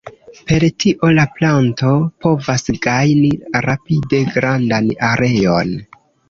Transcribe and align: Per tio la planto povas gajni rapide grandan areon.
Per 0.51 0.63
tio 0.83 1.09
la 1.17 1.25
planto 1.35 1.91
povas 2.25 2.65
gajni 2.87 3.31
rapide 3.67 4.23
grandan 4.33 4.91
areon. 5.13 5.79